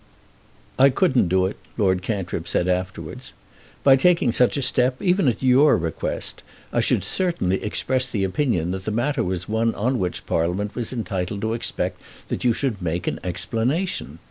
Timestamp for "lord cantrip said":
1.77-2.67